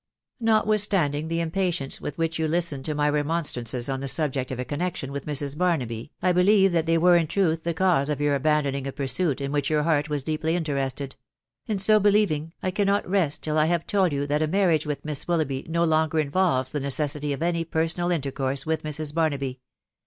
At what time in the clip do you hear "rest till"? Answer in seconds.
13.07-13.59